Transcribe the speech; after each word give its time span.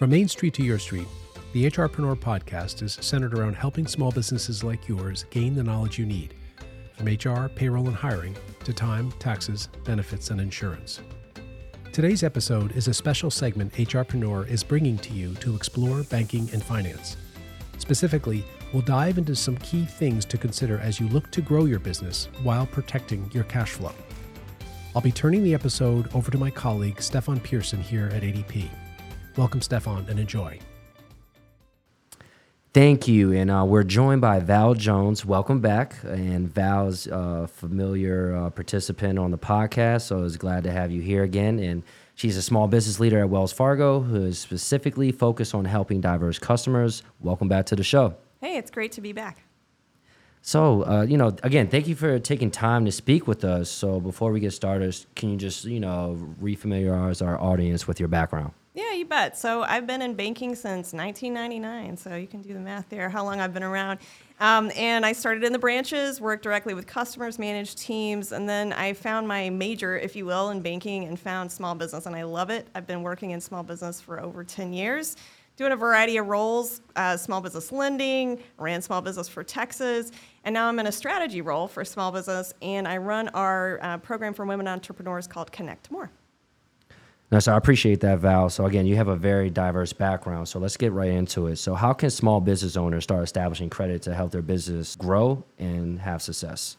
From 0.00 0.08
Main 0.08 0.28
Street 0.28 0.54
to 0.54 0.62
Your 0.62 0.78
Street, 0.78 1.06
the 1.52 1.66
HRpreneur 1.66 2.16
podcast 2.16 2.80
is 2.80 2.94
centered 3.02 3.38
around 3.38 3.52
helping 3.52 3.86
small 3.86 4.10
businesses 4.10 4.64
like 4.64 4.88
yours 4.88 5.26
gain 5.28 5.54
the 5.54 5.62
knowledge 5.62 5.98
you 5.98 6.06
need 6.06 6.32
from 6.94 7.04
HR, 7.04 7.50
payroll, 7.50 7.86
and 7.86 7.94
hiring 7.94 8.34
to 8.64 8.72
time, 8.72 9.12
taxes, 9.18 9.68
benefits, 9.84 10.30
and 10.30 10.40
insurance. 10.40 11.02
Today's 11.92 12.22
episode 12.22 12.74
is 12.74 12.88
a 12.88 12.94
special 12.94 13.30
segment 13.30 13.74
HRpreneur 13.74 14.48
is 14.48 14.64
bringing 14.64 14.96
to 14.96 15.12
you 15.12 15.34
to 15.34 15.54
explore 15.54 16.02
banking 16.04 16.48
and 16.54 16.64
finance. 16.64 17.18
Specifically, 17.76 18.42
we'll 18.72 18.80
dive 18.80 19.18
into 19.18 19.36
some 19.36 19.58
key 19.58 19.84
things 19.84 20.24
to 20.24 20.38
consider 20.38 20.78
as 20.78 20.98
you 20.98 21.08
look 21.08 21.30
to 21.30 21.42
grow 21.42 21.66
your 21.66 21.78
business 21.78 22.30
while 22.42 22.64
protecting 22.64 23.30
your 23.34 23.44
cash 23.44 23.72
flow. 23.72 23.92
I'll 24.96 25.02
be 25.02 25.12
turning 25.12 25.44
the 25.44 25.52
episode 25.52 26.08
over 26.14 26.30
to 26.30 26.38
my 26.38 26.50
colleague 26.50 27.02
Stefan 27.02 27.38
Pearson 27.38 27.82
here 27.82 28.06
at 28.14 28.22
ADP. 28.22 28.70
Welcome, 29.36 29.60
Stefan, 29.60 30.06
and 30.08 30.18
enjoy. 30.18 30.58
Thank 32.72 33.08
you. 33.08 33.32
And 33.32 33.50
uh, 33.50 33.64
we're 33.66 33.82
joined 33.82 34.20
by 34.20 34.38
Val 34.38 34.74
Jones. 34.74 35.24
Welcome 35.24 35.60
back. 35.60 35.96
And 36.04 36.48
Val's 36.48 37.08
a 37.08 37.48
familiar 37.48 38.36
uh, 38.36 38.50
participant 38.50 39.18
on 39.18 39.32
the 39.32 39.38
podcast, 39.38 40.02
so 40.02 40.18
I 40.18 40.20
was 40.20 40.36
glad 40.36 40.62
to 40.64 40.70
have 40.70 40.92
you 40.92 41.02
here 41.02 41.24
again. 41.24 41.58
And 41.58 41.82
she's 42.14 42.36
a 42.36 42.42
small 42.42 42.68
business 42.68 43.00
leader 43.00 43.18
at 43.18 43.28
Wells 43.28 43.52
Fargo 43.52 44.00
who 44.00 44.24
is 44.24 44.38
specifically 44.38 45.10
focused 45.10 45.52
on 45.52 45.64
helping 45.64 46.00
diverse 46.00 46.38
customers. 46.38 47.02
Welcome 47.18 47.48
back 47.48 47.66
to 47.66 47.76
the 47.76 47.82
show. 47.82 48.14
Hey, 48.40 48.56
it's 48.56 48.70
great 48.70 48.92
to 48.92 49.00
be 49.00 49.12
back. 49.12 49.42
So, 50.42 50.86
uh, 50.86 51.02
you 51.02 51.16
know, 51.16 51.36
again, 51.42 51.68
thank 51.68 51.88
you 51.88 51.96
for 51.96 52.18
taking 52.20 52.52
time 52.52 52.84
to 52.84 52.92
speak 52.92 53.26
with 53.26 53.44
us. 53.44 53.68
So, 53.68 54.00
before 54.00 54.30
we 54.30 54.38
get 54.38 54.52
started, 54.52 54.96
can 55.16 55.30
you 55.30 55.36
just, 55.36 55.64
you 55.64 55.80
know, 55.80 56.34
refamiliarize 56.40 57.24
our 57.24 57.38
audience 57.38 57.86
with 57.86 57.98
your 57.98 58.08
background? 58.08 58.52
Yeah, 58.72 58.92
you 58.92 59.04
bet. 59.04 59.36
So 59.36 59.62
I've 59.62 59.84
been 59.88 60.00
in 60.00 60.14
banking 60.14 60.54
since 60.54 60.92
1999, 60.92 61.96
so 61.96 62.14
you 62.14 62.28
can 62.28 62.40
do 62.40 62.54
the 62.54 62.60
math 62.60 62.88
there, 62.88 63.08
how 63.08 63.24
long 63.24 63.40
I've 63.40 63.52
been 63.52 63.64
around. 63.64 63.98
Um, 64.38 64.70
and 64.76 65.04
I 65.04 65.12
started 65.12 65.42
in 65.42 65.52
the 65.52 65.58
branches, 65.58 66.20
worked 66.20 66.44
directly 66.44 66.72
with 66.72 66.86
customers, 66.86 67.36
managed 67.36 67.78
teams, 67.78 68.30
and 68.30 68.48
then 68.48 68.72
I 68.72 68.92
found 68.92 69.26
my 69.26 69.50
major, 69.50 69.98
if 69.98 70.14
you 70.14 70.24
will, 70.24 70.50
in 70.50 70.62
banking 70.62 71.04
and 71.04 71.18
found 71.18 71.50
small 71.50 71.74
business, 71.74 72.06
and 72.06 72.14
I 72.14 72.22
love 72.22 72.48
it. 72.50 72.68
I've 72.76 72.86
been 72.86 73.02
working 73.02 73.32
in 73.32 73.40
small 73.40 73.64
business 73.64 74.00
for 74.00 74.20
over 74.20 74.44
10 74.44 74.72
years, 74.72 75.16
doing 75.56 75.72
a 75.72 75.76
variety 75.76 76.16
of 76.18 76.28
roles 76.28 76.80
uh, 76.94 77.16
small 77.16 77.40
business 77.40 77.72
lending, 77.72 78.38
ran 78.56 78.80
small 78.80 79.02
business 79.02 79.28
for 79.28 79.42
Texas, 79.42 80.12
and 80.44 80.54
now 80.54 80.68
I'm 80.68 80.78
in 80.78 80.86
a 80.86 80.92
strategy 80.92 81.40
role 81.40 81.66
for 81.66 81.84
small 81.84 82.12
business, 82.12 82.54
and 82.62 82.86
I 82.86 82.98
run 82.98 83.30
our 83.30 83.80
uh, 83.82 83.98
program 83.98 84.32
for 84.32 84.46
women 84.46 84.68
entrepreneurs 84.68 85.26
called 85.26 85.50
Connect 85.50 85.90
More. 85.90 86.12
No, 87.30 87.38
so 87.38 87.52
I 87.52 87.56
appreciate 87.56 88.00
that, 88.00 88.18
Val. 88.18 88.50
So 88.50 88.66
again, 88.66 88.86
you 88.86 88.96
have 88.96 89.06
a 89.06 89.14
very 89.14 89.50
diverse 89.50 89.92
background. 89.92 90.48
So 90.48 90.58
let's 90.58 90.76
get 90.76 90.92
right 90.92 91.10
into 91.10 91.46
it. 91.46 91.56
So 91.56 91.74
how 91.74 91.92
can 91.92 92.10
small 92.10 92.40
business 92.40 92.76
owners 92.76 93.04
start 93.04 93.22
establishing 93.22 93.70
credit 93.70 94.02
to 94.02 94.14
help 94.14 94.32
their 94.32 94.42
business 94.42 94.96
grow 94.96 95.44
and 95.58 96.00
have 96.00 96.22
success? 96.22 96.76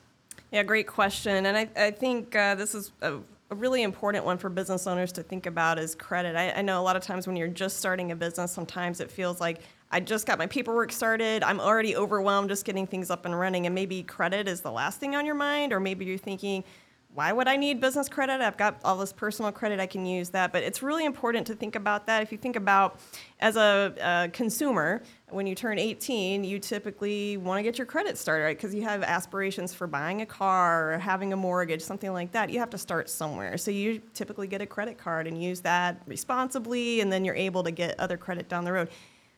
Yeah, 0.52 0.64
great 0.64 0.88
question. 0.88 1.46
And 1.46 1.58
I, 1.58 1.70
I 1.78 1.92
think 1.92 2.36
uh, 2.36 2.56
this 2.56 2.76
is 2.76 2.92
a, 3.02 3.20
a, 3.50 3.56
really 3.56 3.84
important 3.84 4.26
one 4.26 4.38
for 4.38 4.50
business 4.50 4.86
owners 4.88 5.14
to 5.14 5.24
think 5.24 5.46
about 5.46 5.80
is 5.80 5.96
credit. 5.96 6.36
I, 6.36 6.52
I 6.52 6.62
know 6.62 6.82
a 6.82 6.84
lot 6.84 6.98
of 6.98 7.04
times 7.04 7.28
when 7.28 7.38
you're 7.38 7.48
just 7.48 7.78
starting 7.78 8.12
a 8.12 8.16
business, 8.18 8.52
sometimes 8.52 9.00
it 9.00 9.10
feels 9.10 9.40
like 9.40 9.62
I 9.92 10.02
just 10.02 10.28
got 10.28 10.38
my 10.38 10.48
paperwork 10.48 10.92
started. 10.92 11.44
I'm 11.44 11.62
already 11.62 11.96
overwhelmed 11.96 12.50
just 12.50 12.66
getting 12.66 12.86
things 12.86 13.10
up 13.10 13.26
and 13.26 13.38
running. 13.40 13.66
And 13.66 13.74
maybe 13.74 14.04
credit 14.04 14.50
is 14.50 14.60
the 14.60 14.72
last 14.72 15.00
thing 15.00 15.16
on 15.16 15.26
your 15.26 15.36
mind, 15.36 15.72
or 15.72 15.80
maybe 15.80 16.04
you're 16.04 16.18
thinking, 16.18 16.66
why 17.14 17.34
would 17.34 17.48
I 17.48 17.58
need 17.58 17.82
business 17.82 18.08
credit? 18.08 18.40
I've 18.40 18.58
got 18.58 18.80
all 18.86 18.98
this 18.98 19.12
personal 19.12 19.52
credit, 19.52 19.80
I 19.82 19.86
can 19.86 20.06
use 20.06 20.30
that. 20.30 20.54
But 20.54 20.64
it's 20.64 20.82
really 20.82 21.04
important 21.04 21.46
to 21.48 21.56
think 21.56 21.76
about 21.76 22.08
that. 22.08 22.24
If 22.24 22.32
you 22.32 22.38
think 22.38 22.56
about 22.56 23.00
as 23.40 23.58
a, 23.58 23.94
a 24.02 24.30
consumer, 24.30 25.04
when 25.30 25.46
you 25.46 25.54
turn 25.54 25.78
18, 25.78 26.44
you 26.46 26.58
typically 26.58 27.36
want 27.36 27.60
to 27.60 27.64
get 27.64 27.78
your 27.78 27.86
credit 27.86 28.18
started, 28.18 28.46
right? 28.46 28.58
Because 28.58 28.74
you 28.74 28.84
have 28.84 29.04
aspirations 29.04 29.74
for 29.74 29.88
buying 29.88 30.22
a 30.22 30.26
car 30.26 30.94
or 30.94 31.00
having 31.00 31.34
a 31.34 31.36
mortgage, 31.36 31.82
something 31.82 32.14
like 32.14 32.32
that. 32.32 32.50
You 32.50 32.60
have 32.60 32.70
to 32.70 32.78
start 32.78 33.10
somewhere. 33.10 33.58
So 33.58 33.72
you 33.72 34.02
typically 34.14 34.48
get 34.48 34.62
a 34.62 34.66
credit 34.66 34.98
card 34.98 35.28
and 35.28 35.42
use 35.42 35.60
that 35.62 36.02
responsibly, 36.06 37.02
and 37.02 37.12
then 37.12 37.26
you're 37.26 37.36
able 37.36 37.64
to 37.64 37.72
get 37.72 38.00
other 38.00 38.16
credit 38.16 38.48
down 38.48 38.64
the 38.64 38.72
road. 38.72 38.90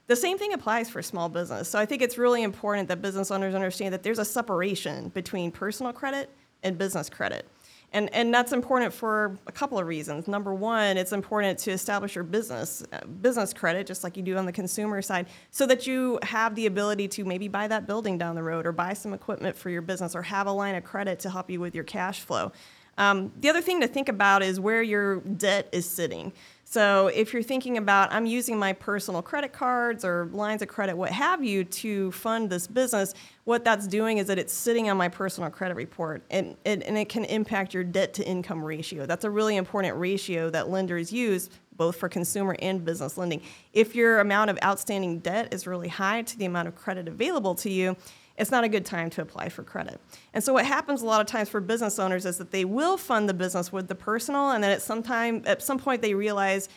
The 0.06 0.16
same 0.16 0.38
thing 0.38 0.54
applies 0.54 0.90
for 0.90 1.02
small 1.02 1.30
business. 1.30 1.70
So 1.70 1.80
I 1.80 1.86
think 1.86 2.02
it's 2.02 2.18
really 2.18 2.44
important 2.44 2.88
that 2.90 3.02
business 3.02 3.32
owners 3.32 3.56
understand 3.56 3.94
that 3.94 4.04
there's 4.04 4.20
a 4.20 4.26
separation 4.26 5.10
between 5.10 5.50
personal 5.50 5.94
credit 5.94 6.30
and 6.62 6.78
business 6.78 7.10
credit. 7.10 7.48
And, 7.94 8.12
and 8.14 8.34
that's 8.34 8.52
important 8.52 8.92
for 8.92 9.38
a 9.46 9.52
couple 9.52 9.78
of 9.78 9.86
reasons. 9.86 10.28
Number 10.28 10.54
one, 10.54 10.98
it's 10.98 11.12
important 11.12 11.60
to 11.60 11.72
establish 11.72 12.16
your 12.16 12.24
business, 12.24 12.84
business 13.22 13.54
credit, 13.54 13.86
just 13.86 14.04
like 14.04 14.18
you 14.18 14.24
do 14.24 14.36
on 14.36 14.48
the 14.48 14.52
consumer 14.52 15.02
side, 15.02 15.28
so 15.52 15.68
that 15.68 15.86
you 15.86 16.20
have 16.24 16.56
the 16.56 16.66
ability 16.66 17.08
to 17.10 17.24
maybe 17.24 17.48
buy 17.48 17.68
that 17.68 17.86
building 17.86 18.18
down 18.18 18.34
the 18.34 18.42
road 18.42 18.66
or 18.66 18.72
buy 18.72 18.94
some 18.94 19.14
equipment 19.14 19.56
for 19.56 19.70
your 19.70 19.84
business 19.84 20.16
or 20.16 20.24
have 20.24 20.48
a 20.48 20.52
line 20.52 20.74
of 20.74 20.84
credit 20.84 21.20
to 21.20 21.30
help 21.30 21.52
you 21.52 21.60
with 21.60 21.76
your 21.76 21.84
cash 21.84 22.22
flow. 22.22 22.52
Um, 22.98 23.32
the 23.40 23.50
other 23.50 23.62
thing 23.62 23.82
to 23.82 23.88
think 23.88 24.10
about 24.10 24.44
is 24.44 24.60
where 24.60 24.82
your 24.82 25.20
debt 25.22 25.70
is 25.72 25.88
sitting. 25.88 26.34
So 26.74 27.06
if 27.06 27.34
you're 27.34 27.44
thinking 27.44 27.78
about, 27.78 28.12
I'm 28.12 28.26
using 28.26 28.58
my 28.58 28.74
personal 28.74 29.22
credit 29.22 29.54
cards 29.54 30.04
or 30.04 30.28
lines 30.32 30.64
of 30.64 30.70
credit, 30.70 30.98
what 30.98 31.12
have 31.12 31.44
you, 31.44 31.64
to 31.66 32.12
fund 32.14 32.50
this 32.50 32.66
business, 32.66 33.14
what 33.44 33.64
that's 33.64 33.86
doing 33.86 34.18
is 34.18 34.26
that 34.26 34.40
it's 34.40 34.56
sitting 34.56 34.90
on 34.90 34.98
my 34.98 35.08
personal 35.08 35.52
credit 35.52 35.76
report 35.76 36.24
and, 36.32 36.58
and, 36.66 36.82
and 36.82 36.98
it 36.98 37.10
can 37.10 37.26
impact 37.26 37.76
your 37.76 37.84
debt 37.84 38.16
to 38.16 38.28
income 38.28 38.66
ratio. 38.66 39.06
That's 39.06 39.24
a 39.24 39.30
really 39.30 39.56
important 39.56 39.98
ratio 39.98 40.50
that 40.50 40.68
lenders 40.68 41.14
use 41.14 41.52
both 41.76 41.96
for 41.96 42.10
consumer 42.10 42.56
and 42.58 42.84
business 42.84 43.20
lending. 43.20 43.44
If 43.74 43.94
your 43.94 44.20
amount 44.20 44.50
of 44.50 44.58
outstanding 44.64 45.20
debt 45.20 45.54
is 45.54 45.68
really 45.68 45.90
high 45.90 46.24
to 46.24 46.38
the 46.40 46.46
amount 46.46 46.70
of 46.70 46.76
credit 46.76 47.08
available 47.08 47.54
to 47.54 47.70
you, 47.70 47.96
it's 48.38 48.52
not 48.52 48.64
a 48.64 48.70
good 48.70 48.86
time 48.86 49.10
to 49.12 49.22
apply 49.22 49.50
for 49.50 49.64
credit. 49.64 50.00
And 50.34 50.44
so 50.44 50.54
what 50.54 50.66
happens 50.66 51.02
a 51.02 51.06
lot 51.06 51.22
of 51.22 51.28
times 51.28 51.50
for 51.50 51.62
business 51.62 52.00
owners 52.00 52.26
is 52.26 52.38
that 52.38 52.52
they 52.52 52.66
will 52.66 52.98
fund 52.98 53.30
the 53.30 53.34
business 53.34 53.72
with 53.72 53.88
the 53.88 53.96
personal 53.96 54.52
and 54.52 54.64
then 54.64 54.72
at 54.72 54.82
some 54.82 55.04
time 55.04 55.44
at 55.46 55.62
some 55.62 55.78
point 55.78 56.02
they 56.02 56.16
realize, 56.16 56.68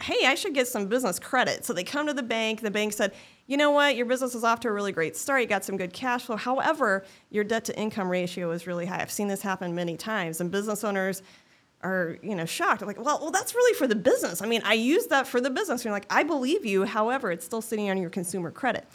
hey, 0.00 0.26
I 0.26 0.34
should 0.34 0.54
get 0.54 0.68
some 0.68 0.86
business 0.86 1.18
credit. 1.18 1.64
So 1.64 1.72
they 1.72 1.84
come 1.84 2.06
to 2.06 2.14
the 2.14 2.22
bank, 2.22 2.60
the 2.60 2.70
bank 2.70 2.92
said, 2.92 3.12
you 3.46 3.56
know 3.56 3.70
what, 3.70 3.96
your 3.96 4.06
business 4.06 4.34
is 4.34 4.44
off 4.44 4.60
to 4.60 4.68
a 4.68 4.72
really 4.72 4.92
great 4.92 5.16
start, 5.16 5.42
you 5.42 5.48
got 5.48 5.64
some 5.64 5.76
good 5.76 5.92
cash 5.92 6.22
flow. 6.22 6.36
However, 6.36 7.04
your 7.30 7.42
debt 7.42 7.64
to 7.66 7.78
income 7.78 8.08
ratio 8.08 8.50
is 8.52 8.66
really 8.66 8.86
high. 8.86 9.02
I've 9.02 9.10
seen 9.10 9.28
this 9.28 9.42
happen 9.42 9.74
many 9.74 9.96
times 9.96 10.40
and 10.40 10.50
business 10.50 10.84
owners 10.84 11.22
are 11.82 12.18
you 12.22 12.34
know 12.34 12.44
shocked. 12.44 12.82
Like, 12.82 13.02
well, 13.02 13.18
well, 13.20 13.30
that's 13.30 13.54
really 13.54 13.74
for 13.76 13.86
the 13.86 13.96
business. 13.96 14.42
I 14.42 14.46
mean, 14.46 14.62
I 14.64 14.74
use 14.74 15.06
that 15.06 15.26
for 15.26 15.40
the 15.40 15.50
business. 15.50 15.80
And 15.80 15.86
you're 15.86 15.94
like, 15.94 16.06
I 16.10 16.22
believe 16.22 16.64
you. 16.66 16.84
However, 16.84 17.32
it's 17.32 17.44
still 17.44 17.62
sitting 17.62 17.90
on 17.90 17.96
your 17.96 18.10
consumer 18.10 18.50
credit 18.50 18.86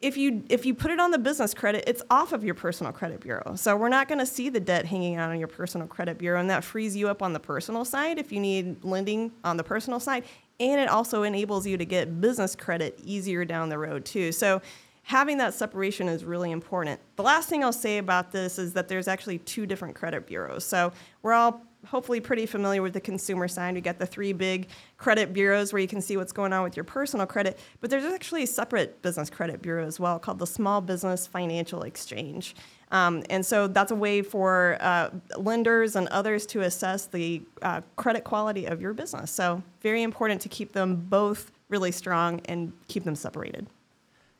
if 0.00 0.16
you 0.16 0.44
if 0.50 0.66
you 0.66 0.74
put 0.74 0.90
it 0.90 1.00
on 1.00 1.10
the 1.10 1.18
business 1.18 1.54
credit, 1.54 1.84
it's 1.86 2.02
off 2.10 2.32
of 2.32 2.44
your 2.44 2.54
personal 2.54 2.92
credit 2.92 3.20
bureau. 3.20 3.54
So 3.56 3.76
we're 3.76 3.88
not 3.88 4.08
going 4.08 4.18
to 4.18 4.26
see 4.26 4.50
the 4.50 4.60
debt 4.60 4.84
hanging 4.84 5.16
out 5.16 5.30
on 5.30 5.38
your 5.38 5.48
personal 5.48 5.86
credit 5.86 6.18
bureau, 6.18 6.38
and 6.38 6.50
that 6.50 6.64
frees 6.64 6.94
you 6.94 7.08
up 7.08 7.22
on 7.22 7.32
the 7.32 7.40
personal 7.40 7.84
side 7.84 8.18
if 8.18 8.30
you 8.30 8.40
need 8.40 8.84
lending 8.84 9.32
on 9.42 9.56
the 9.56 9.64
personal 9.64 9.98
side, 9.98 10.24
and 10.60 10.80
it 10.80 10.88
also 10.88 11.22
enables 11.22 11.66
you 11.66 11.78
to 11.78 11.84
get 11.84 12.20
business 12.20 12.54
credit 12.54 12.98
easier 13.02 13.44
down 13.44 13.68
the 13.68 13.78
road 13.78 14.04
too. 14.04 14.32
So 14.32 14.60
having 15.02 15.38
that 15.38 15.54
separation 15.54 16.08
is 16.08 16.24
really 16.24 16.50
important. 16.50 17.00
The 17.16 17.22
last 17.22 17.48
thing 17.48 17.64
I'll 17.64 17.72
say 17.72 17.98
about 17.98 18.32
this 18.32 18.58
is 18.58 18.74
that 18.74 18.88
there's 18.88 19.08
actually 19.08 19.38
two 19.38 19.64
different 19.64 19.94
credit 19.94 20.26
bureaus. 20.26 20.64
So 20.64 20.92
we're 21.22 21.32
all 21.32 21.62
hopefully 21.86 22.20
pretty 22.20 22.46
familiar 22.46 22.82
with 22.82 22.92
the 22.92 23.00
consumer 23.00 23.48
side. 23.48 23.74
We 23.74 23.80
got 23.80 23.98
the 23.98 24.06
three 24.06 24.32
big 24.32 24.68
credit 24.98 25.32
bureaus 25.32 25.72
where 25.72 25.80
you 25.80 25.88
can 25.88 26.00
see 26.00 26.16
what's 26.16 26.32
going 26.32 26.52
on 26.52 26.62
with 26.62 26.76
your 26.76 26.84
personal 26.84 27.26
credit, 27.26 27.58
but 27.80 27.90
there's 27.90 28.04
actually 28.04 28.42
a 28.42 28.46
separate 28.46 29.02
business 29.02 29.30
credit 29.30 29.62
bureau 29.62 29.86
as 29.86 29.98
well 29.98 30.18
called 30.18 30.38
the 30.38 30.46
Small 30.46 30.80
Business 30.80 31.26
Financial 31.26 31.82
Exchange. 31.82 32.54
Um, 32.92 33.24
and 33.30 33.44
so 33.44 33.66
that's 33.66 33.90
a 33.90 33.96
way 33.96 34.22
for 34.22 34.76
uh, 34.80 35.10
lenders 35.36 35.96
and 35.96 36.06
others 36.08 36.46
to 36.46 36.60
assess 36.60 37.06
the 37.06 37.42
uh, 37.62 37.80
credit 37.96 38.24
quality 38.24 38.66
of 38.66 38.80
your 38.80 38.92
business. 38.92 39.30
So, 39.30 39.62
very 39.80 40.02
important 40.02 40.40
to 40.42 40.48
keep 40.48 40.72
them 40.72 40.96
both 41.08 41.50
really 41.68 41.90
strong 41.90 42.40
and 42.44 42.72
keep 42.86 43.04
them 43.04 43.16
separated. 43.16 43.66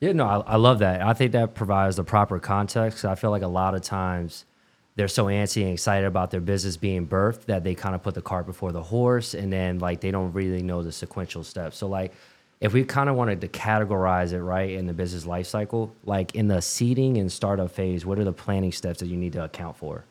Yeah, 0.00 0.12
no, 0.12 0.26
I, 0.26 0.38
I 0.40 0.56
love 0.56 0.78
that. 0.80 1.02
I 1.02 1.12
think 1.14 1.32
that 1.32 1.54
provides 1.54 1.96
the 1.96 2.04
proper 2.04 2.38
context. 2.38 3.04
I 3.04 3.14
feel 3.14 3.30
like 3.30 3.42
a 3.42 3.48
lot 3.48 3.74
of 3.74 3.80
times, 3.80 4.44
they're 4.96 5.08
so 5.08 5.26
antsy 5.26 5.62
and 5.62 5.72
excited 5.72 6.06
about 6.06 6.30
their 6.30 6.40
business 6.40 6.76
being 6.76 7.06
birthed 7.06 7.44
that 7.44 7.62
they 7.62 7.74
kind 7.74 7.94
of 7.94 8.02
put 8.02 8.14
the 8.14 8.22
cart 8.22 8.46
before 8.46 8.72
the 8.72 8.82
horse 8.82 9.34
and 9.34 9.52
then 9.52 9.78
like 9.78 10.00
they 10.00 10.10
don't 10.10 10.32
really 10.32 10.62
know 10.62 10.82
the 10.82 10.92
sequential 10.92 11.44
steps 11.44 11.76
so 11.76 11.86
like 11.86 12.12
if 12.60 12.72
we 12.72 12.82
kind 12.84 13.10
of 13.10 13.16
wanted 13.16 13.40
to 13.40 13.48
categorize 13.48 14.32
it 14.32 14.42
right 14.42 14.70
in 14.70 14.86
the 14.86 14.94
business 14.94 15.26
life 15.26 15.46
cycle 15.46 15.94
like 16.04 16.34
in 16.34 16.48
the 16.48 16.60
seeding 16.60 17.18
and 17.18 17.30
startup 17.30 17.70
phase 17.70 18.04
what 18.04 18.18
are 18.18 18.24
the 18.24 18.32
planning 18.32 18.72
steps 18.72 19.00
that 19.00 19.06
you 19.06 19.16
need 19.16 19.32
to 19.32 19.44
account 19.44 19.76
for 19.76 20.04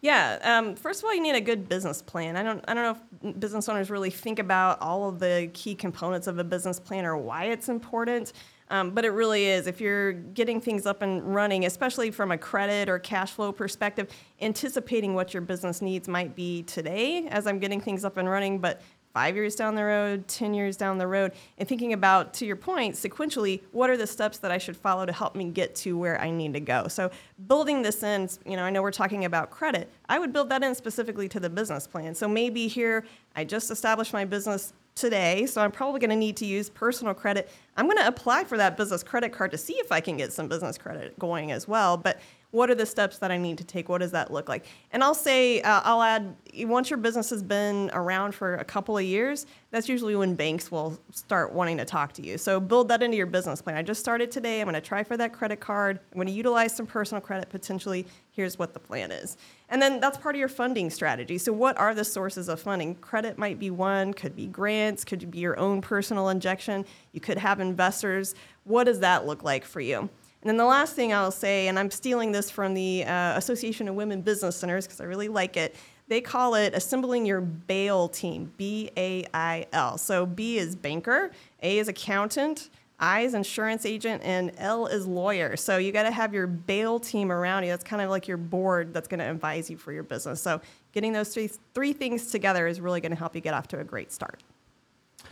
yeah. 0.00 0.38
Um, 0.42 0.76
first 0.76 1.00
of 1.00 1.06
all, 1.06 1.14
you 1.14 1.20
need 1.20 1.34
a 1.34 1.40
good 1.40 1.68
business 1.68 2.02
plan. 2.02 2.36
I 2.36 2.42
don't. 2.44 2.64
I 2.68 2.74
don't 2.74 2.84
know 2.84 3.30
if 3.30 3.40
business 3.40 3.68
owners 3.68 3.90
really 3.90 4.10
think 4.10 4.38
about 4.38 4.80
all 4.80 5.08
of 5.08 5.18
the 5.18 5.50
key 5.54 5.74
components 5.74 6.28
of 6.28 6.38
a 6.38 6.44
business 6.44 6.78
plan 6.78 7.04
or 7.04 7.16
why 7.16 7.46
it's 7.46 7.68
important. 7.68 8.32
Um, 8.70 8.90
but 8.90 9.04
it 9.04 9.10
really 9.10 9.46
is. 9.46 9.66
If 9.66 9.80
you're 9.80 10.12
getting 10.12 10.60
things 10.60 10.86
up 10.86 11.02
and 11.02 11.34
running, 11.34 11.64
especially 11.64 12.10
from 12.10 12.30
a 12.30 12.38
credit 12.38 12.88
or 12.88 12.98
cash 12.98 13.30
flow 13.30 13.52
perspective, 13.52 14.08
anticipating 14.40 15.14
what 15.14 15.32
your 15.32 15.40
business 15.40 15.80
needs 15.80 16.08
might 16.08 16.34
be 16.34 16.62
today 16.64 17.26
as 17.28 17.46
I'm 17.46 17.58
getting 17.58 17.80
things 17.80 18.04
up 18.04 18.16
and 18.16 18.28
running, 18.28 18.58
but 18.58 18.82
five 19.14 19.34
years 19.34 19.56
down 19.56 19.74
the 19.74 19.84
road, 19.84 20.28
10 20.28 20.54
years 20.54 20.76
down 20.76 20.98
the 20.98 21.06
road, 21.06 21.32
and 21.56 21.68
thinking 21.68 21.92
about, 21.92 22.32
to 22.34 22.46
your 22.46 22.56
point, 22.56 22.94
sequentially, 22.94 23.62
what 23.72 23.90
are 23.90 23.96
the 23.96 24.06
steps 24.06 24.38
that 24.38 24.50
I 24.50 24.58
should 24.58 24.76
follow 24.76 25.06
to 25.06 25.12
help 25.12 25.34
me 25.34 25.46
get 25.46 25.74
to 25.76 25.98
where 25.98 26.20
I 26.20 26.30
need 26.30 26.52
to 26.54 26.60
go? 26.60 26.88
So, 26.88 27.10
building 27.46 27.82
this 27.82 28.02
in, 28.02 28.28
you 28.46 28.56
know, 28.56 28.62
I 28.62 28.70
know 28.70 28.82
we're 28.82 28.90
talking 28.90 29.24
about 29.24 29.50
credit. 29.50 29.90
I 30.08 30.18
would 30.18 30.32
build 30.32 30.50
that 30.50 30.62
in 30.62 30.74
specifically 30.74 31.28
to 31.30 31.40
the 31.40 31.50
business 31.50 31.86
plan. 31.86 32.14
So, 32.14 32.28
maybe 32.28 32.68
here, 32.68 33.04
I 33.34 33.44
just 33.44 33.70
established 33.70 34.12
my 34.12 34.24
business 34.24 34.72
today, 34.98 35.46
so 35.46 35.62
I'm 35.62 35.70
probably 35.70 36.00
going 36.00 36.10
to 36.10 36.16
need 36.16 36.36
to 36.38 36.46
use 36.46 36.68
personal 36.68 37.14
credit. 37.14 37.50
I'm 37.76 37.86
going 37.86 37.98
to 37.98 38.06
apply 38.06 38.44
for 38.44 38.56
that 38.58 38.76
business 38.76 39.02
credit 39.02 39.32
card 39.32 39.50
to 39.52 39.58
see 39.58 39.74
if 39.74 39.92
I 39.92 40.00
can 40.00 40.16
get 40.16 40.32
some 40.32 40.48
business 40.48 40.76
credit 40.76 41.18
going 41.18 41.52
as 41.52 41.68
well. 41.68 41.96
But 41.96 42.20
what 42.50 42.70
are 42.70 42.74
the 42.74 42.86
steps 42.86 43.18
that 43.18 43.30
I 43.30 43.36
need 43.36 43.58
to 43.58 43.64
take? 43.64 43.88
What 43.88 43.98
does 43.98 44.12
that 44.12 44.32
look 44.32 44.48
like? 44.48 44.64
And 44.90 45.04
I'll 45.04 45.14
say, 45.14 45.60
uh, 45.60 45.82
I'll 45.84 46.02
add, 46.02 46.34
once 46.60 46.88
your 46.88 46.96
business 46.96 47.28
has 47.30 47.42
been 47.42 47.90
around 47.92 48.34
for 48.34 48.54
a 48.56 48.64
couple 48.64 48.96
of 48.96 49.04
years, 49.04 49.46
that's 49.70 49.88
usually 49.88 50.16
when 50.16 50.34
banks 50.34 50.70
will 50.70 50.98
start 51.12 51.52
wanting 51.52 51.76
to 51.76 51.84
talk 51.84 52.12
to 52.14 52.22
you. 52.22 52.38
So 52.38 52.58
build 52.58 52.88
that 52.88 53.02
into 53.02 53.16
your 53.16 53.26
business 53.26 53.60
plan. 53.60 53.76
I 53.76 53.82
just 53.82 54.00
started 54.00 54.30
today. 54.30 54.60
I'm 54.60 54.64
going 54.64 54.74
to 54.74 54.80
try 54.80 55.04
for 55.04 55.16
that 55.18 55.32
credit 55.32 55.60
card. 55.60 56.00
I'm 56.10 56.16
going 56.16 56.26
to 56.26 56.32
utilize 56.32 56.74
some 56.74 56.86
personal 56.86 57.20
credit 57.20 57.50
potentially. 57.50 58.06
Here's 58.32 58.58
what 58.58 58.72
the 58.72 58.80
plan 58.80 59.12
is. 59.12 59.36
And 59.70 59.82
then 59.82 60.00
that's 60.00 60.16
part 60.16 60.34
of 60.34 60.38
your 60.38 60.48
funding 60.48 60.88
strategy. 60.88 61.36
So, 61.36 61.52
what 61.52 61.76
are 61.78 61.94
the 61.94 62.04
sources 62.04 62.48
of 62.48 62.60
funding? 62.60 62.94
Credit 62.96 63.36
might 63.36 63.58
be 63.58 63.70
one, 63.70 64.14
could 64.14 64.34
be 64.34 64.46
grants, 64.46 65.04
could 65.04 65.30
be 65.30 65.38
your 65.38 65.58
own 65.58 65.82
personal 65.82 66.30
injection. 66.30 66.86
You 67.12 67.20
could 67.20 67.38
have 67.38 67.60
investors. 67.60 68.34
What 68.64 68.84
does 68.84 69.00
that 69.00 69.26
look 69.26 69.42
like 69.42 69.64
for 69.64 69.80
you? 69.80 69.98
And 69.98 70.48
then 70.48 70.56
the 70.56 70.64
last 70.64 70.94
thing 70.94 71.12
I'll 71.12 71.32
say, 71.32 71.68
and 71.68 71.78
I'm 71.78 71.90
stealing 71.90 72.32
this 72.32 72.50
from 72.50 72.72
the 72.72 73.04
uh, 73.04 73.36
Association 73.36 73.88
of 73.88 73.94
Women 73.96 74.22
Business 74.22 74.56
Centers 74.56 74.86
because 74.86 75.00
I 75.00 75.04
really 75.04 75.28
like 75.28 75.56
it. 75.56 75.74
They 76.06 76.20
call 76.22 76.54
it 76.54 76.74
assembling 76.74 77.26
your 77.26 77.40
BAIL 77.42 78.08
team, 78.08 78.52
B 78.56 78.90
A 78.96 79.26
I 79.34 79.66
L. 79.72 79.98
So 79.98 80.24
B 80.24 80.56
is 80.56 80.74
banker, 80.74 81.32
A 81.62 81.78
is 81.78 81.88
accountant, 81.88 82.70
I 83.00 83.20
is 83.20 83.34
insurance 83.34 83.86
agent, 83.86 84.22
and 84.24 84.52
L 84.58 84.86
is 84.86 85.06
lawyer. 85.06 85.56
So 85.56 85.76
you 85.76 85.92
got 85.92 86.02
to 86.02 86.10
have 86.10 86.34
your 86.34 86.46
BAIL 86.46 86.98
team 86.98 87.30
around 87.30 87.62
you. 87.62 87.70
That's 87.70 87.84
kind 87.84 88.02
of 88.02 88.10
like 88.10 88.26
your 88.26 88.36
board 88.36 88.92
that's 88.92 89.06
going 89.06 89.20
to 89.20 89.30
advise 89.30 89.70
you 89.70 89.76
for 89.76 89.92
your 89.92 90.02
business. 90.02 90.42
So 90.42 90.60
getting 90.92 91.12
those 91.12 91.32
three 91.32 91.50
three 91.74 91.92
things 91.92 92.30
together 92.30 92.66
is 92.66 92.80
really 92.80 93.00
going 93.00 93.12
to 93.12 93.18
help 93.18 93.34
you 93.34 93.40
get 93.40 93.54
off 93.54 93.68
to 93.68 93.78
a 93.78 93.84
great 93.84 94.10
start. 94.10 94.42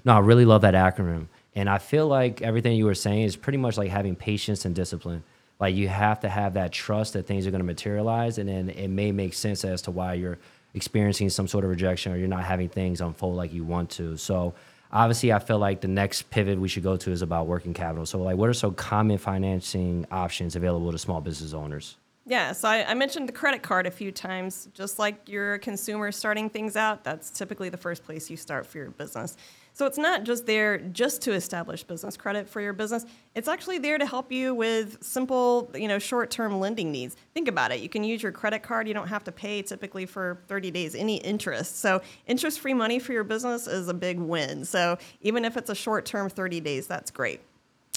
No, 0.05 0.15
I 0.15 0.21
really 0.21 0.45
love 0.45 0.63
that 0.63 0.75
acronym. 0.75 1.27
And 1.55 1.69
I 1.69 1.79
feel 1.79 2.07
like 2.07 2.43
everything 2.43 2.77
you 2.77 2.85
were 2.85 2.95
saying 2.95 3.23
is 3.23 3.35
pretty 3.35 3.59
much 3.59 3.77
like 3.77 3.91
having 3.91 4.15
patience 4.15 4.65
and 4.65 4.75
discipline. 4.75 5.25
Like 5.59 5.75
you 5.75 5.89
have 5.89 6.21
to 6.21 6.29
have 6.29 6.55
that 6.55 6.71
trust 6.71 7.15
that 7.15 7.27
things 7.27 7.47
are 7.47 7.51
going 7.51 7.61
to 7.61 7.67
materialize, 7.67 8.39
and 8.39 8.49
then 8.49 8.69
it 8.69 8.89
may 8.89 9.11
make 9.11 9.35
sense 9.35 9.65
as 9.65 9.83
to 9.83 9.91
why 9.91 10.15
you're 10.15 10.39
experiencing 10.75 11.31
some 11.31 11.49
sort 11.49 11.65
of 11.65 11.71
rejection 11.71 12.13
or 12.13 12.17
you're 12.17 12.29
not 12.29 12.45
having 12.45 12.69
things 12.69 13.01
unfold 13.01 13.37
like 13.37 13.53
you 13.53 13.65
want 13.65 13.89
to. 13.91 14.17
So 14.19 14.55
obviously, 14.93 15.33
I 15.33 15.39
feel 15.39 15.59
like 15.59 15.81
the 15.81 15.89
next 15.89 16.31
pivot 16.31 16.59
we 16.59 16.69
should 16.69 16.83
go 16.83 16.97
to 16.97 17.11
is 17.11 17.23
about 17.23 17.47
working 17.47 17.75
capital. 17.75 18.07
So 18.07 18.23
like, 18.23 18.37
what 18.37 18.49
are 18.49 18.55
some 18.55 18.75
common 18.75 19.19
financing 19.19 20.07
options 20.11 20.57
available 20.57 20.93
to 20.93 20.99
small 20.99 21.21
business 21.21 21.53
owners? 21.53 21.97
Yeah, 22.29 22.53
so 22.53 22.69
I, 22.69 22.91
I, 22.91 22.95
mentioned 22.95 23.29
the 23.29 23.33
credit 23.33 23.63
card 23.63 23.87
a 23.87 23.91
few 23.91 24.11
times. 24.11 24.69
Just 24.75 24.99
like 24.99 25.29
you're 25.29 25.55
a 25.55 25.59
consumer 25.61 26.11
starting 26.11 26.51
things 26.51 26.75
out, 26.75 27.05
that's 27.05 27.31
typically 27.31 27.69
the 27.69 27.77
first 27.77 28.05
place 28.05 28.29
you 28.29 28.37
start 28.37 28.67
for 28.67 28.79
your 28.79 28.91
business. 28.91 29.37
So 29.77 29.85
it's 29.85 29.99
not 29.99 30.25
just 30.25 30.47
there 30.47 30.79
just 30.79 31.21
to 31.23 31.35
establish 31.35 31.85
business 31.85 32.17
credit 32.17 32.49
for 32.49 32.63
your 32.63 32.73
business. 32.73 33.05
It's 33.35 33.47
actually 33.47 33.77
there 33.77 33.99
to 33.99 34.07
help 34.07 34.33
you 34.33 34.55
with 34.55 34.97
simple, 35.03 35.71
you 35.75 35.87
know, 35.87 35.99
short-term 35.99 36.59
lending 36.59 36.91
needs. 36.91 37.15
Think 37.35 37.47
about 37.47 37.73
it. 37.73 37.81
You 37.81 37.91
can 37.91 38.03
use 38.03 38.23
your 38.23 38.33
credit 38.33 38.63
card. 38.63 38.89
You 38.89 38.95
don't 38.95 39.09
have 39.09 39.23
to 39.25 39.33
pay 39.33 39.61
typically 39.61 40.07
for 40.07 40.41
30 40.49 40.71
days 40.71 40.95
any 40.95 41.17
interest. 41.17 41.81
So 41.81 42.01
interest-free 42.27 42.73
money 42.73 42.99
for 42.99 43.13
your 43.13 43.23
business 43.23 43.67
is 43.67 43.89
a 43.89 43.95
big 43.95 44.19
win. 44.19 44.65
So 44.65 44.97
even 45.21 45.45
if 45.45 45.59
it's 45.59 45.69
a 45.69 45.75
short-term 45.75 46.31
30 46.31 46.61
days, 46.61 46.87
that's 46.87 47.11
great. 47.11 47.43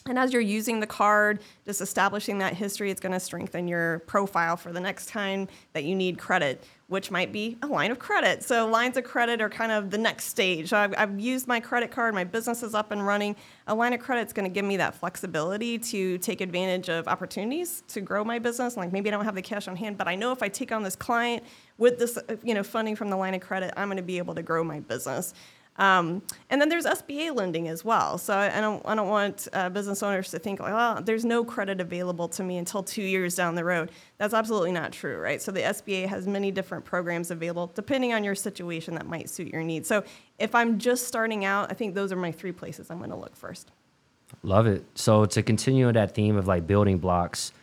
And 0.05 0.17
as 0.17 0.31
you're 0.31 0.41
using 0.41 0.79
the 0.79 0.87
card, 0.87 1.39
just 1.65 1.81
establishing 1.81 2.37
that 2.39 2.53
history, 2.53 2.89
it's 2.89 3.01
going 3.01 3.11
to 3.11 3.19
strengthen 3.19 3.67
your 3.67 3.99
profile 3.99 4.55
for 4.55 4.71
the 4.71 4.79
next 4.79 5.07
time 5.07 5.47
that 5.73 5.83
you 5.83 5.93
need 5.93 6.17
credit, 6.17 6.63
which 6.87 7.11
might 7.11 7.33
be 7.33 7.57
a 7.61 7.67
line 7.67 7.91
of 7.91 7.99
credit. 7.99 8.43
So, 8.43 8.65
lines 8.65 8.95
of 8.95 9.03
credit 9.03 9.41
are 9.41 9.49
kind 9.49 9.71
of 9.71 9.91
the 9.91 9.97
next 9.97 10.25
stage. 10.25 10.71
I've, 10.71 10.93
I've 10.97 11.19
used 11.19 11.47
my 11.47 11.59
credit 11.59 11.91
card, 11.91 12.15
my 12.15 12.23
business 12.23 12.63
is 12.63 12.73
up 12.73 12.91
and 12.91 13.05
running. 13.05 13.35
A 13.67 13.75
line 13.75 13.93
of 13.93 13.99
credit 13.99 14.25
is 14.27 14.33
going 14.33 14.49
to 14.49 14.53
give 14.53 14.65
me 14.65 14.77
that 14.77 14.95
flexibility 14.95 15.77
to 15.77 16.17
take 16.19 16.39
advantage 16.39 16.89
of 16.89 17.07
opportunities 17.07 17.83
to 17.89 18.01
grow 18.01 18.23
my 18.23 18.39
business. 18.39 18.77
Like 18.77 18.93
maybe 18.93 19.09
I 19.09 19.11
don't 19.11 19.25
have 19.25 19.35
the 19.35 19.41
cash 19.41 19.67
on 19.67 19.75
hand, 19.75 19.97
but 19.97 20.07
I 20.07 20.15
know 20.15 20.31
if 20.31 20.41
I 20.41 20.47
take 20.47 20.71
on 20.71 20.81
this 20.81 20.95
client 20.95 21.43
with 21.77 21.99
this, 21.99 22.17
you 22.43 22.53
know, 22.53 22.63
funding 22.63 22.95
from 22.95 23.09
the 23.09 23.17
line 23.17 23.33
of 23.33 23.41
credit, 23.41 23.73
I'm 23.75 23.89
going 23.89 23.97
to 23.97 24.03
be 24.03 24.17
able 24.17 24.35
to 24.35 24.43
grow 24.43 24.63
my 24.63 24.79
business. 24.79 25.33
Um, 25.79 26.21
and 26.49 26.59
then 26.59 26.67
there's 26.67 26.85
SBA 26.85 27.33
lending 27.33 27.69
as 27.69 27.85
well. 27.85 28.17
So 28.17 28.37
I 28.37 28.59
don't, 28.59 28.85
I 28.85 28.95
don't 28.95 29.07
want 29.07 29.47
uh, 29.53 29.69
business 29.69 30.03
owners 30.03 30.29
to 30.31 30.39
think, 30.39 30.59
like, 30.59 30.73
well, 30.73 31.01
there's 31.01 31.23
no 31.23 31.45
credit 31.45 31.79
available 31.79 32.27
to 32.29 32.43
me 32.43 32.57
until 32.57 32.83
two 32.83 33.01
years 33.01 33.33
down 33.33 33.55
the 33.55 33.63
road. 33.63 33.91
That's 34.17 34.33
absolutely 34.33 34.73
not 34.73 34.91
true, 34.91 35.17
right? 35.17 35.41
So 35.41 35.53
the 35.53 35.61
SBA 35.61 36.07
has 36.07 36.27
many 36.27 36.51
different 36.51 36.83
programs 36.83 37.31
available 37.31 37.71
depending 37.73 38.13
on 38.13 38.25
your 38.25 38.35
situation 38.35 38.93
that 38.95 39.07
might 39.07 39.29
suit 39.29 39.47
your 39.47 39.63
needs. 39.63 39.87
So 39.87 40.03
if 40.37 40.53
I'm 40.53 40.79
just 40.79 41.07
starting 41.07 41.45
out, 41.45 41.71
I 41.71 41.75
think 41.75 41.95
those 41.95 42.11
are 42.11 42.17
my 42.17 42.31
three 42.31 42.51
places 42.51 42.91
I'm 42.91 42.97
going 42.97 43.11
to 43.11 43.15
look 43.15 43.35
first. 43.35 43.71
Love 44.43 44.67
it. 44.67 44.83
So 44.95 45.25
to 45.25 45.41
continue 45.41 45.91
that 45.91 46.13
theme 46.13 46.35
of 46.35 46.45
like 46.45 46.67
building 46.67 46.97
blocks, 46.97 47.53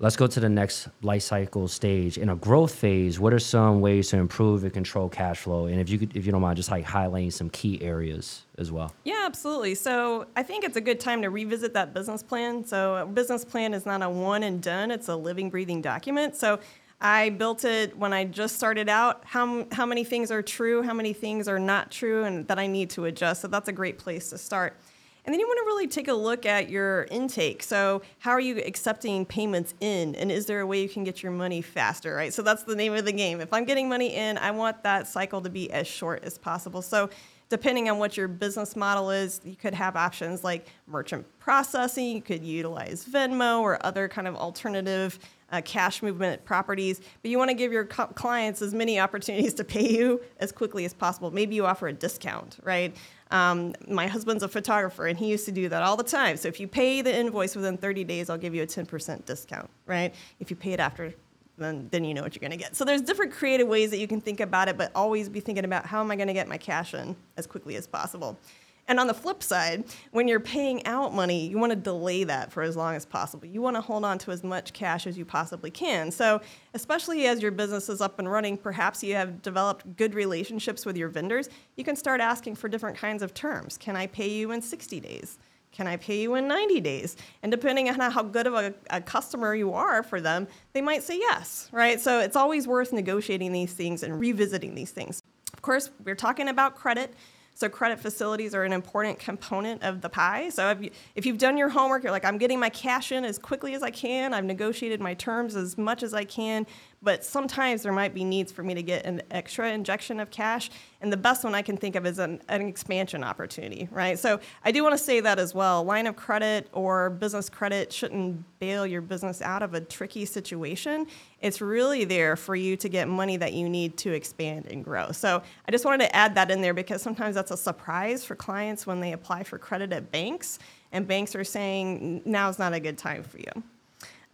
Let's 0.00 0.16
go 0.16 0.26
to 0.26 0.40
the 0.40 0.48
next 0.48 0.88
life 1.02 1.22
cycle 1.22 1.68
stage. 1.68 2.18
In 2.18 2.28
a 2.28 2.34
growth 2.34 2.74
phase, 2.74 3.20
what 3.20 3.32
are 3.32 3.38
some 3.38 3.80
ways 3.80 4.08
to 4.08 4.16
improve 4.16 4.64
and 4.64 4.72
control 4.72 5.08
cash 5.08 5.40
flow? 5.40 5.66
And 5.66 5.80
if 5.80 5.88
you 5.88 5.98
could, 5.98 6.16
if 6.16 6.26
you 6.26 6.32
don't 6.32 6.40
mind, 6.40 6.56
just 6.56 6.70
like 6.70 6.84
highlighting 6.84 7.32
some 7.32 7.48
key 7.50 7.80
areas 7.80 8.42
as 8.58 8.72
well. 8.72 8.92
Yeah, 9.04 9.22
absolutely. 9.24 9.76
So 9.76 10.26
I 10.34 10.42
think 10.42 10.64
it's 10.64 10.76
a 10.76 10.80
good 10.80 10.98
time 10.98 11.22
to 11.22 11.30
revisit 11.30 11.74
that 11.74 11.94
business 11.94 12.24
plan. 12.24 12.64
So 12.64 12.96
a 12.96 13.06
business 13.06 13.44
plan 13.44 13.72
is 13.72 13.86
not 13.86 14.02
a 14.02 14.10
one 14.10 14.42
and 14.42 14.60
done; 14.60 14.90
it's 14.90 15.08
a 15.08 15.14
living, 15.14 15.48
breathing 15.48 15.80
document. 15.80 16.34
So 16.34 16.58
I 17.00 17.30
built 17.30 17.64
it 17.64 17.96
when 17.96 18.12
I 18.12 18.24
just 18.24 18.56
started 18.56 18.88
out. 18.88 19.22
How, 19.24 19.66
how 19.70 19.86
many 19.86 20.02
things 20.02 20.30
are 20.30 20.42
true, 20.42 20.82
how 20.82 20.94
many 20.94 21.12
things 21.12 21.46
are 21.46 21.58
not 21.58 21.90
true, 21.90 22.24
and 22.24 22.48
that 22.48 22.58
I 22.58 22.66
need 22.66 22.90
to 22.90 23.04
adjust. 23.04 23.42
So 23.42 23.48
that's 23.48 23.68
a 23.68 23.72
great 23.72 23.98
place 23.98 24.30
to 24.30 24.38
start. 24.38 24.76
And 25.24 25.32
then 25.32 25.40
you 25.40 25.46
want 25.46 25.58
to 25.58 25.64
really 25.66 25.86
take 25.86 26.08
a 26.08 26.14
look 26.14 26.44
at 26.44 26.68
your 26.68 27.04
intake. 27.04 27.62
So, 27.62 28.02
how 28.18 28.32
are 28.32 28.40
you 28.40 28.58
accepting 28.58 29.24
payments 29.24 29.72
in? 29.80 30.14
And 30.16 30.30
is 30.30 30.44
there 30.44 30.60
a 30.60 30.66
way 30.66 30.82
you 30.82 30.88
can 30.88 31.02
get 31.02 31.22
your 31.22 31.32
money 31.32 31.62
faster, 31.62 32.14
right? 32.14 32.32
So, 32.32 32.42
that's 32.42 32.64
the 32.64 32.76
name 32.76 32.92
of 32.92 33.06
the 33.06 33.12
game. 33.12 33.40
If 33.40 33.52
I'm 33.52 33.64
getting 33.64 33.88
money 33.88 34.14
in, 34.14 34.36
I 34.36 34.50
want 34.50 34.82
that 34.82 35.08
cycle 35.08 35.40
to 35.40 35.48
be 35.48 35.70
as 35.70 35.86
short 35.86 36.24
as 36.24 36.36
possible. 36.36 36.82
So, 36.82 37.08
depending 37.48 37.90
on 37.90 37.98
what 37.98 38.16
your 38.16 38.28
business 38.28 38.76
model 38.76 39.10
is, 39.10 39.40
you 39.44 39.56
could 39.56 39.74
have 39.74 39.96
options 39.96 40.42
like 40.42 40.66
merchant 40.86 41.26
processing, 41.38 42.16
you 42.16 42.22
could 42.22 42.42
utilize 42.44 43.04
Venmo 43.04 43.60
or 43.60 43.84
other 43.84 44.08
kind 44.08 44.26
of 44.26 44.34
alternative 44.36 45.18
uh, 45.52 45.60
cash 45.64 46.02
movement 46.02 46.44
properties, 46.44 47.00
but 47.22 47.30
you 47.30 47.38
want 47.38 47.48
to 47.48 47.54
give 47.54 47.72
your 47.72 47.84
co- 47.84 48.06
clients 48.08 48.60
as 48.60 48.74
many 48.74 48.98
opportunities 48.98 49.54
to 49.60 49.64
pay 49.64 49.88
you 49.88 50.20
as 50.38 50.50
quickly 50.50 50.84
as 50.84 50.92
possible. 50.92 51.30
Maybe 51.30 51.54
you 51.54 51.64
offer 51.66 51.86
a 51.88 51.92
discount, 51.92 52.58
right? 52.62 52.96
Um, 53.30 53.74
my 53.88 54.06
husband's 54.06 54.42
a 54.42 54.48
photographer 54.48 55.06
and 55.06 55.18
he 55.18 55.28
used 55.28 55.44
to 55.46 55.52
do 55.52 55.68
that 55.68 55.82
all 55.82 55.96
the 55.96 56.04
time. 56.04 56.36
So 56.36 56.48
if 56.48 56.60
you 56.60 56.68
pay 56.68 57.02
the 57.02 57.14
invoice 57.14 57.56
within 57.56 57.76
30 57.76 58.04
days, 58.04 58.30
I'll 58.30 58.38
give 58.38 58.54
you 58.54 58.62
a 58.62 58.66
10% 58.66 59.24
discount, 59.24 59.70
right? 59.86 60.14
If 60.40 60.50
you 60.50 60.56
pay 60.56 60.72
it 60.72 60.80
after, 60.80 61.14
then, 61.56 61.88
then 61.90 62.04
you 62.04 62.14
know 62.14 62.22
what 62.22 62.34
you're 62.34 62.40
going 62.40 62.50
to 62.50 62.56
get. 62.56 62.74
So 62.76 62.84
there's 62.84 63.02
different 63.02 63.32
creative 63.32 63.68
ways 63.68 63.90
that 63.90 63.98
you 63.98 64.08
can 64.08 64.20
think 64.20 64.40
about 64.40 64.68
it, 64.68 64.76
but 64.76 64.90
always 64.94 65.28
be 65.28 65.40
thinking 65.40 65.64
about 65.64 65.86
how 65.86 66.00
am 66.00 66.10
I 66.10 66.16
going 66.16 66.28
to 66.28 66.34
get 66.34 66.48
my 66.48 66.58
cash 66.58 66.94
in 66.94 67.16
as 67.36 67.46
quickly 67.46 67.76
as 67.76 67.86
possible. 67.86 68.38
And 68.86 69.00
on 69.00 69.06
the 69.06 69.14
flip 69.14 69.42
side, 69.42 69.84
when 70.10 70.28
you're 70.28 70.40
paying 70.40 70.84
out 70.84 71.14
money, 71.14 71.46
you 71.46 71.58
want 71.58 71.70
to 71.70 71.76
delay 71.76 72.24
that 72.24 72.52
for 72.52 72.62
as 72.62 72.76
long 72.76 72.94
as 72.94 73.06
possible. 73.06 73.46
You 73.46 73.62
want 73.62 73.76
to 73.76 73.80
hold 73.80 74.04
on 74.04 74.18
to 74.18 74.30
as 74.30 74.44
much 74.44 74.74
cash 74.74 75.06
as 75.06 75.16
you 75.16 75.24
possibly 75.24 75.70
can. 75.70 76.10
So, 76.10 76.42
especially 76.74 77.26
as 77.26 77.40
your 77.40 77.50
business 77.50 77.88
is 77.88 78.02
up 78.02 78.18
and 78.18 78.30
running, 78.30 78.58
perhaps 78.58 79.02
you 79.02 79.14
have 79.14 79.40
developed 79.40 79.96
good 79.96 80.14
relationships 80.14 80.84
with 80.84 80.98
your 80.98 81.08
vendors, 81.08 81.48
you 81.76 81.84
can 81.84 81.96
start 81.96 82.20
asking 82.20 82.56
for 82.56 82.68
different 82.68 82.98
kinds 82.98 83.22
of 83.22 83.32
terms. 83.32 83.78
Can 83.78 83.96
I 83.96 84.06
pay 84.06 84.28
you 84.28 84.52
in 84.52 84.60
60 84.60 85.00
days? 85.00 85.38
Can 85.74 85.88
I 85.88 85.96
pay 85.96 86.22
you 86.22 86.36
in 86.36 86.46
90 86.46 86.80
days? 86.80 87.16
And 87.42 87.50
depending 87.50 87.90
on 87.90 87.98
how 87.98 88.22
good 88.22 88.46
of 88.46 88.54
a, 88.54 88.72
a, 88.90 89.00
customer 89.00 89.56
you 89.56 89.72
are 89.72 90.04
for 90.04 90.20
them, 90.20 90.46
they 90.72 90.80
might 90.80 91.02
say 91.02 91.18
yes, 91.18 91.68
right? 91.72 92.00
So 92.00 92.20
it's 92.20 92.36
always 92.36 92.68
worth 92.68 92.92
negotiating 92.92 93.50
these 93.50 93.72
things 93.72 94.04
and 94.04 94.18
revisiting 94.18 94.76
these 94.76 94.92
things. 94.92 95.20
Of 95.52 95.62
course, 95.62 95.90
we're 96.04 96.14
talking 96.14 96.48
about 96.48 96.76
credit. 96.76 97.12
So 97.56 97.68
credit 97.68 97.98
facilities 97.98 98.54
are 98.54 98.62
an 98.62 98.72
important 98.72 99.18
component 99.18 99.82
of 99.82 100.00
the 100.00 100.08
pie. 100.08 100.48
So 100.48 100.70
if, 100.70 100.80
you, 100.80 100.90
if 101.16 101.26
you've 101.26 101.38
done 101.38 101.56
your 101.56 101.68
homework, 101.68 102.04
you're 102.04 102.12
like, 102.12 102.24
I'm 102.24 102.38
getting 102.38 102.60
my 102.60 102.68
cash 102.68 103.10
in 103.10 103.24
as 103.24 103.38
quickly 103.38 103.74
as 103.74 103.82
I 103.82 103.90
can. 103.90 104.32
I've 104.32 104.44
negotiated 104.44 105.00
my 105.00 105.14
terms 105.14 105.56
as 105.56 105.76
much 105.76 106.04
as 106.04 106.14
I 106.14 106.24
can, 106.24 106.66
but 107.04 107.24
sometimes 107.24 107.82
there 107.82 107.92
might 107.92 108.14
be 108.14 108.24
needs 108.24 108.50
for 108.50 108.62
me 108.62 108.74
to 108.74 108.82
get 108.82 109.04
an 109.04 109.22
extra 109.30 109.70
injection 109.70 110.18
of 110.18 110.30
cash. 110.30 110.70
And 111.02 111.12
the 111.12 111.18
best 111.18 111.44
one 111.44 111.54
I 111.54 111.60
can 111.60 111.76
think 111.76 111.96
of 111.96 112.06
is 112.06 112.18
an, 112.18 112.40
an 112.48 112.62
expansion 112.66 113.22
opportunity, 113.22 113.88
right? 113.92 114.18
So 114.18 114.40
I 114.64 114.72
do 114.72 114.82
want 114.82 114.94
to 114.94 115.04
say 115.04 115.20
that 115.20 115.38
as 115.38 115.54
well. 115.54 115.84
Line 115.84 116.06
of 116.06 116.16
credit 116.16 116.68
or 116.72 117.10
business 117.10 117.50
credit 117.50 117.92
shouldn't 117.92 118.42
bail 118.58 118.86
your 118.86 119.02
business 119.02 119.42
out 119.42 119.62
of 119.62 119.74
a 119.74 119.82
tricky 119.82 120.24
situation. 120.24 121.06
It's 121.42 121.60
really 121.60 122.04
there 122.04 122.36
for 122.36 122.56
you 122.56 122.76
to 122.78 122.88
get 122.88 123.06
money 123.06 123.36
that 123.36 123.52
you 123.52 123.68
need 123.68 123.98
to 123.98 124.12
expand 124.12 124.66
and 124.66 124.82
grow. 124.82 125.12
So 125.12 125.42
I 125.68 125.70
just 125.70 125.84
wanted 125.84 126.06
to 126.06 126.16
add 126.16 126.34
that 126.36 126.50
in 126.50 126.62
there 126.62 126.72
because 126.72 127.02
sometimes 127.02 127.34
that's 127.34 127.50
a 127.50 127.56
surprise 127.56 128.24
for 128.24 128.34
clients 128.34 128.86
when 128.86 129.00
they 129.00 129.12
apply 129.12 129.44
for 129.44 129.58
credit 129.58 129.92
at 129.92 130.10
banks, 130.10 130.58
and 130.90 131.06
banks 131.06 131.34
are 131.34 131.44
saying 131.44 132.22
now's 132.24 132.58
not 132.58 132.72
a 132.72 132.80
good 132.80 132.96
time 132.96 133.24
for 133.24 133.38
you. 133.38 133.62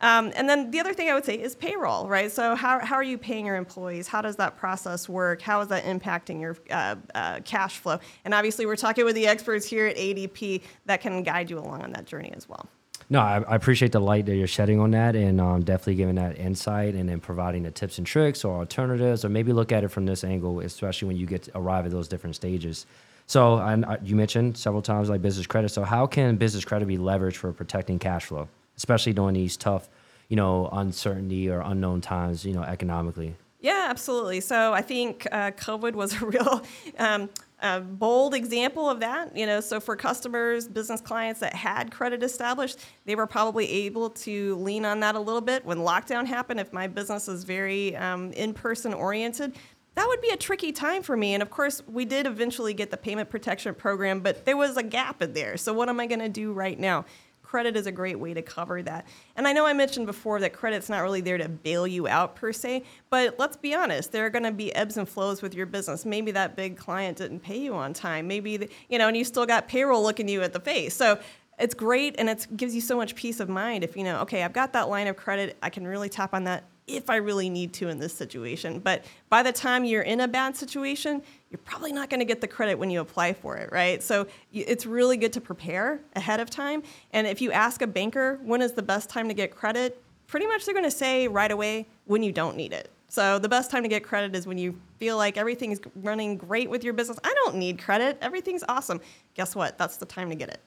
Um, 0.01 0.33
and 0.35 0.49
then 0.49 0.71
the 0.71 0.81
other 0.81 0.95
thing 0.95 1.11
I 1.11 1.15
would 1.15 1.25
say 1.25 1.35
is 1.35 1.55
payroll, 1.55 2.09
right? 2.09 2.33
So 2.33 2.55
how, 2.55 2.79
how 2.81 2.97
are 2.97 3.03
you 3.03 3.19
paying 3.19 3.45
your 3.45 3.57
employees? 3.57 4.09
How 4.09 4.23
does 4.23 4.37
that 4.37 4.57
process 4.57 5.09
work? 5.09 5.43
How 5.43 5.61
is 5.61 5.69
that 5.69 5.85
impacting 5.85 6.41
your 6.41 6.57
uh, 6.71 6.97
uh, 7.15 7.41
cash 7.45 7.79
flow? 7.79 7.99
And 8.25 8.33
obviously, 8.33 8.65
we're 8.65 8.77
talking 8.77 9.05
with 9.05 9.15
the 9.15 9.27
experts 9.27 9.67
here 9.67 9.87
at 9.87 9.97
ADP 9.97 10.63
that 10.87 11.01
can 11.01 11.23
guide 11.23 11.51
you 11.51 11.59
along 11.59 11.83
on 11.83 11.93
that 11.93 12.07
journey 12.07 12.33
as 12.35 12.49
well. 12.49 12.67
No, 13.13 13.19
I, 13.19 13.43
I 13.49 13.57
appreciate 13.57 13.91
the 13.91 14.01
light 14.01 14.27
that 14.27 14.37
you're 14.37 14.47
shedding 14.47 14.79
on 14.79 14.93
that, 14.93 15.17
and 15.17 15.41
um, 15.41 15.63
definitely 15.65 15.97
giving 15.97 16.15
that 16.15 16.39
insight, 16.39 16.95
and 16.95 17.09
then 17.09 17.19
providing 17.19 17.65
the 17.65 17.71
tips 17.73 17.99
and 17.99 18.07
tricks 18.07 18.45
or 18.45 18.57
alternatives, 18.57 19.25
or 19.25 19.29
maybe 19.29 19.53
look 19.53 19.73
at 19.73 19.83
it 19.83 19.89
from 19.89 20.07
this 20.07 20.23
angle, 20.23 20.61
especially 20.61 21.09
when 21.09 21.17
you 21.17 21.27
get 21.27 21.43
to 21.43 21.59
arrive 21.59 21.87
at 21.87 21.91
those 21.91 22.07
different 22.07 22.37
stages. 22.37 22.87
So, 23.27 23.55
uh, 23.57 23.97
you 24.03 24.17
mentioned 24.17 24.57
several 24.57 24.83
times 24.83 25.09
like 25.09 25.23
business 25.23 25.47
credit. 25.47 25.71
So, 25.71 25.83
how 25.83 26.07
can 26.07 26.37
business 26.37 26.65
credit 26.65 26.87
be 26.87 26.99
leveraged 26.99 27.37
for 27.37 27.53
protecting 27.53 27.99
cash 27.99 28.27
flow? 28.27 28.49
Especially 28.81 29.13
during 29.13 29.35
these 29.35 29.59
tough, 29.59 29.91
you 30.31 30.37
know, 30.37 30.71
uncertainty 30.73 31.51
or 31.51 31.61
unknown 31.61 32.01
times, 32.01 32.47
you 32.47 32.55
know, 32.55 32.63
economically. 32.63 33.37
Yeah, 33.61 33.89
absolutely. 33.91 34.41
So 34.41 34.73
I 34.73 34.81
think 34.81 35.27
uh, 35.31 35.51
COVID 35.51 35.93
was 35.93 36.15
a 36.23 36.25
real 36.25 36.63
um, 36.99 37.29
a 37.63 37.79
bold 37.79 38.33
example 38.33 38.89
of 38.89 39.01
that. 39.01 39.37
You 39.37 39.45
know, 39.45 39.61
so 39.61 39.81
for 39.81 39.97
customers, 39.97 40.67
business 40.67 41.03
clients 41.03 41.41
that 41.41 41.55
had 41.55 41.93
credit 41.93 42.23
established, 42.23 42.79
they 43.05 43.15
were 43.15 43.27
probably 43.27 43.71
able 43.71 44.09
to 44.09 44.55
lean 44.57 44.87
on 44.87 45.01
that 45.01 45.15
a 45.15 45.21
little 45.21 45.43
bit 45.43 45.67
when 45.67 45.77
lockdown 45.77 46.25
happened. 46.25 46.59
If 46.59 46.73
my 46.73 46.87
business 46.87 47.29
is 47.29 47.45
very 47.45 47.95
um, 47.97 48.33
in-person 48.33 48.95
oriented, 48.95 49.57
that 49.95 50.09
would 50.09 50.23
be 50.23 50.31
a 50.31 50.39
tricky 50.39 50.73
time 50.73 51.03
for 51.03 51.19
me. 51.19 51.35
And 51.35 51.43
of 51.43 51.51
course, 51.51 51.83
we 51.87 52.07
did 52.07 52.27
eventually 52.27 52.73
get 52.73 52.91
the 52.91 52.97
payment 52.97 53.29
protection 53.29 53.75
program, 53.75 54.21
but 54.21 54.47
there 54.47 54.57
was 54.57 54.79
a 54.79 54.83
gap 54.83 55.21
in 55.21 55.35
there. 55.35 55.59
So 55.59 55.75
what 55.75 55.91
am 55.91 56.01
I 56.01 56.07
going 56.07 56.21
to 56.21 56.31
do 56.31 56.55
right 56.55 56.79
now? 56.79 57.05
Credit 57.51 57.75
is 57.75 57.89
a 57.89 57.93
great 57.93 58.17
way 58.17 58.33
to 58.33 58.43
cover 58.43 58.81
that. 58.81 59.05
And 59.35 59.49
I 59.49 59.53
know 59.53 59.67
I 59.67 59.73
mentioned 59.73 60.07
before 60.07 60.39
that 60.39 60.53
credit's 60.53 60.89
not 60.89 61.01
really 61.01 61.21
there 61.21 61.37
to 61.37 61.49
bail 61.49 61.85
you 61.85 62.07
out 62.07 62.37
per 62.37 62.53
se, 62.53 62.85
but 63.11 63.41
let's 63.41 63.57
be 63.57 63.75
honest, 63.75 64.13
there 64.13 64.25
are 64.25 64.31
going 64.31 64.45
to 64.45 64.53
be 64.53 64.73
ebbs 64.73 64.97
and 64.97 65.09
flows 65.09 65.43
with 65.43 65.53
your 65.53 65.67
business. 65.67 66.07
Maybe 66.07 66.31
that 66.31 66.55
big 66.55 66.77
client 66.77 67.19
didn't 67.19 67.41
pay 67.41 67.59
you 67.59 67.75
on 67.75 67.93
time. 67.93 68.29
Maybe 68.29 68.57
the, 68.57 68.71
you 68.89 68.99
know, 68.99 69.09
and 69.09 69.17
you 69.17 69.25
still 69.25 69.47
got 69.47 69.67
payroll 69.67 70.01
looking 70.01 70.29
you 70.29 70.43
at 70.43 70.53
the 70.53 70.61
face. 70.61 70.95
So 70.95 71.19
it's 71.59 71.75
great 71.75 72.15
and 72.19 72.31
it 72.31 72.47
gives 72.57 72.73
you 72.73 72.81
so 72.81 72.97
much 72.97 73.17
peace 73.17 73.41
of 73.41 73.49
mind 73.49 73.83
if 73.83 73.97
you 73.97 74.05
know, 74.05 74.21
okay, 74.21 74.45
I've 74.45 74.53
got 74.53 74.73
that 74.75 74.89
line 74.89 75.09
of 75.09 75.17
credit, 75.17 75.57
I 75.61 75.71
can 75.71 75.85
really 75.85 76.09
tap 76.09 76.35
on 76.35 76.45
that 76.45 76.63
if 76.87 77.11
I 77.11 77.17
really 77.17 77.51
need 77.51 77.73
to 77.75 77.89
in 77.89 77.99
this 77.99 78.15
situation. 78.15 78.79
But 78.79 79.05
by 79.29 79.43
the 79.43 79.53
time 79.53 79.85
you're 79.85 80.03
in 80.03 80.21
a 80.21 80.29
bad 80.29 80.57
situation, 80.57 81.23
you're 81.51 81.59
probably 81.65 81.93
not 81.93 82.09
going 82.09 82.21
to 82.21 82.25
get 82.25 82.41
the 82.41 82.49
credit 82.49 82.79
when 82.79 82.91
you 82.91 83.01
apply 83.01 83.33
for 83.33 83.57
it, 83.57 83.71
right? 83.73 84.03
So 84.03 84.27
it's 84.53 84.87
really 84.87 85.17
good 85.17 85.33
to 85.33 85.41
prepare 85.41 86.01
ahead 86.15 86.39
of 86.39 86.49
time. 86.49 86.83
And 87.13 87.27
if 87.27 87.43
you 87.43 87.51
ask 87.51 87.83
a 87.83 87.89
banker 87.89 88.39
when 88.43 88.63
is 88.63 88.73
the 88.73 88.83
best 88.83 89.11
time 89.11 89.27
to 89.29 89.35
get 89.35 89.55
credit, 89.55 90.01
pretty 90.29 90.47
much 90.47 90.65
they're 90.65 90.75
going 90.75 90.85
to 90.85 90.91
say 90.91 91.27
right 91.27 91.51
away 91.51 91.89
when 92.05 92.23
you 92.23 92.31
don't 92.31 92.57
need 92.57 92.73
it. 92.73 92.91
So 93.09 93.41
the 93.41 93.49
best 93.49 93.73
time 93.73 93.83
to 93.83 93.89
get 93.89 94.05
credit 94.05 94.37
is 94.37 94.47
when 94.47 94.59
you 94.59 94.81
feel 94.99 95.17
like 95.17 95.37
everything's 95.37 95.81
running 95.97 96.37
great 96.37 96.71
with 96.71 96.85
your 96.85 96.93
business. 96.93 97.19
I 97.25 97.35
don't 97.45 97.57
need 97.57 97.83
credit. 97.83 98.19
Everything's 98.21 98.63
awesome. 98.69 99.01
Guess 99.35 99.57
what? 99.57 99.77
That's 99.77 99.97
the 99.97 100.07
time 100.07 100.31
to 100.31 100.37
get 100.37 100.51
it. 100.51 100.61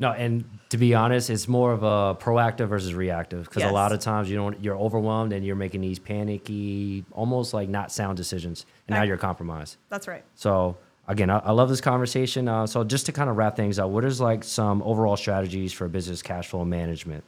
No, 0.00 0.12
and 0.12 0.44
to 0.68 0.76
be 0.76 0.94
honest, 0.94 1.28
it's 1.28 1.48
more 1.48 1.72
of 1.72 1.82
a 1.82 2.14
proactive 2.20 2.68
versus 2.68 2.94
reactive 2.94 3.44
because 3.44 3.62
yes. 3.62 3.70
a 3.70 3.74
lot 3.74 3.92
of 3.92 3.98
times 3.98 4.30
you 4.30 4.36
don't 4.36 4.62
you're 4.62 4.76
overwhelmed 4.76 5.32
and 5.32 5.44
you're 5.44 5.56
making 5.56 5.80
these 5.80 5.98
panicky, 5.98 7.04
almost 7.12 7.52
like 7.52 7.68
not 7.68 7.90
sound 7.90 8.16
decisions, 8.16 8.64
and 8.86 8.94
right. 8.94 9.00
now 9.00 9.04
you're 9.04 9.16
compromised. 9.16 9.76
That's 9.88 10.06
right. 10.06 10.24
So 10.36 10.76
again, 11.08 11.30
I, 11.30 11.38
I 11.38 11.50
love 11.50 11.68
this 11.68 11.80
conversation. 11.80 12.46
Uh, 12.46 12.66
so 12.66 12.84
just 12.84 13.06
to 13.06 13.12
kind 13.12 13.28
of 13.28 13.36
wrap 13.36 13.56
things 13.56 13.78
up, 13.80 13.90
what 13.90 14.04
is 14.04 14.20
like 14.20 14.44
some 14.44 14.82
overall 14.82 15.16
strategies 15.16 15.72
for 15.72 15.88
business 15.88 16.22
cash 16.22 16.48
flow 16.48 16.64
management? 16.64 17.24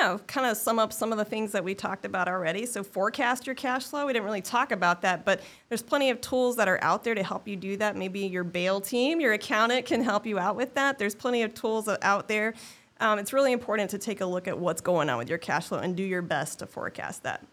Yeah, 0.00 0.16
kind 0.26 0.46
of 0.46 0.56
sum 0.56 0.78
up 0.78 0.94
some 0.94 1.12
of 1.12 1.18
the 1.18 1.26
things 1.26 1.52
that 1.52 1.62
we 1.62 1.74
talked 1.74 2.06
about 2.06 2.26
already. 2.26 2.64
So, 2.64 2.82
forecast 2.82 3.44
your 3.44 3.54
cash 3.54 3.84
flow. 3.84 4.06
We 4.06 4.14
didn't 4.14 4.24
really 4.24 4.40
talk 4.40 4.72
about 4.72 5.02
that, 5.02 5.26
but 5.26 5.42
there's 5.68 5.82
plenty 5.82 6.08
of 6.08 6.22
tools 6.22 6.56
that 6.56 6.68
are 6.68 6.82
out 6.82 7.04
there 7.04 7.14
to 7.14 7.22
help 7.22 7.46
you 7.46 7.54
do 7.54 7.76
that. 7.76 7.96
Maybe 7.96 8.20
your 8.20 8.42
bail 8.42 8.80
team, 8.80 9.20
your 9.20 9.34
accountant 9.34 9.84
can 9.84 10.02
help 10.02 10.24
you 10.24 10.38
out 10.38 10.56
with 10.56 10.72
that. 10.72 10.98
There's 10.98 11.14
plenty 11.14 11.42
of 11.42 11.52
tools 11.52 11.86
out 12.00 12.28
there. 12.28 12.54
Um, 12.98 13.18
it's 13.18 13.34
really 13.34 13.52
important 13.52 13.90
to 13.90 13.98
take 13.98 14.22
a 14.22 14.26
look 14.26 14.48
at 14.48 14.58
what's 14.58 14.80
going 14.80 15.10
on 15.10 15.18
with 15.18 15.28
your 15.28 15.36
cash 15.36 15.68
flow 15.68 15.78
and 15.78 15.94
do 15.94 16.02
your 16.02 16.22
best 16.22 16.60
to 16.60 16.66
forecast 16.66 17.22
that. 17.24 17.44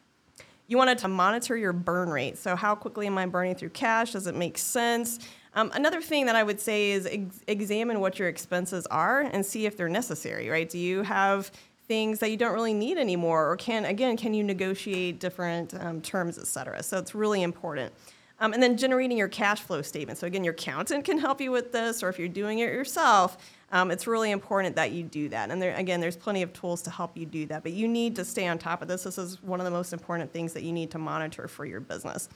You 0.67 0.77
wanted 0.77 0.99
to 0.99 1.09
monitor 1.09 1.57
your 1.57 1.73
burn 1.73 2.09
rate. 2.09 2.37
So, 2.37 2.55
how 2.55 2.75
quickly 2.75 3.07
am 3.07 3.17
I 3.17 3.25
burning 3.25 3.55
through 3.55 3.69
cash? 3.69 4.13
Does 4.13 4.25
it 4.25 4.35
make 4.35 4.57
sense? 4.57 5.19
Um, 5.53 5.71
another 5.73 6.01
thing 6.01 6.27
that 6.27 6.35
I 6.35 6.43
would 6.43 6.61
say 6.61 6.91
is 6.91 7.07
ex- 7.07 7.41
examine 7.47 7.99
what 7.99 8.19
your 8.19 8.27
expenses 8.27 8.85
are 8.87 9.21
and 9.21 9.45
see 9.45 9.65
if 9.65 9.75
they're 9.75 9.89
necessary, 9.89 10.49
right? 10.49 10.69
Do 10.69 10.77
you 10.77 11.01
have 11.01 11.51
things 11.87 12.19
that 12.19 12.29
you 12.29 12.37
don't 12.37 12.53
really 12.53 12.73
need 12.73 12.97
anymore 12.97 13.49
or 13.49 13.55
can 13.55 13.85
again 13.85 14.17
can 14.17 14.33
you 14.33 14.43
negotiate 14.43 15.19
different 15.19 15.73
um, 15.79 16.01
terms 16.01 16.37
et 16.37 16.47
cetera. 16.47 16.83
So 16.83 16.97
it's 16.97 17.15
really 17.15 17.43
important. 17.43 17.93
Um, 18.39 18.53
and 18.53 18.61
then 18.61 18.77
generating 18.77 19.17
your 19.17 19.29
cash 19.29 19.61
flow 19.61 19.81
statement. 19.81 20.19
So 20.19 20.27
again 20.27 20.43
your 20.43 20.53
accountant 20.53 21.05
can 21.05 21.17
help 21.17 21.41
you 21.41 21.51
with 21.51 21.71
this 21.71 22.03
or 22.03 22.09
if 22.09 22.19
you're 22.19 22.27
doing 22.27 22.59
it 22.59 22.73
yourself 22.73 23.37
um, 23.71 23.91
it's 23.91 24.07
really 24.07 24.31
important 24.31 24.77
that 24.77 24.91
you 24.91 25.03
do 25.03 25.27
that. 25.29 25.49
And 25.49 25.61
there 25.61 25.75
again 25.75 26.01
there's 26.01 26.17
plenty 26.17 26.41
of 26.41 26.53
tools 26.53 26.81
to 26.83 26.89
help 26.89 27.15
you 27.17 27.25
do 27.25 27.45
that 27.47 27.63
but 27.63 27.71
you 27.71 27.87
need 27.87 28.15
to 28.17 28.25
stay 28.25 28.47
on 28.47 28.57
top 28.57 28.81
of 28.81 28.87
this. 28.87 29.03
This 29.03 29.17
is 29.17 29.41
one 29.41 29.59
of 29.59 29.65
the 29.65 29.71
most 29.71 29.93
important 29.93 30.31
things 30.31 30.53
that 30.53 30.63
you 30.63 30.73
need 30.73 30.91
to 30.91 30.97
monitor 30.97 31.47
for 31.47 31.65
your 31.65 31.79
business. 31.79 32.29